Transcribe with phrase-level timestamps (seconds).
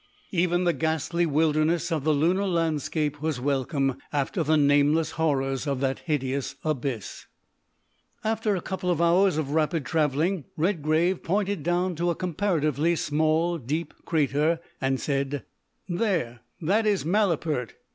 [0.31, 5.79] Even the ghastly wilderness of the lunar landscape was welcome after the nameless horrors of
[5.79, 7.27] that hideous abyss.
[8.23, 13.93] After a couple of hours' rapid travelling, Redgrave pointed down to a comparatively small, deep
[14.03, 15.45] crater, and said:
[15.87, 17.75] "There, that is Malapert.